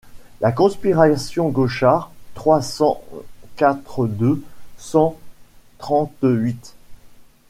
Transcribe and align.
La 0.41 0.51
conspiration 0.51 1.49
Gauchard 1.49 2.11
trois 2.33 2.63
cent 2.63 3.03
quatre 3.55 4.07
deux 4.07 4.41
cent 4.79 5.15
trente-huit. 5.77 6.73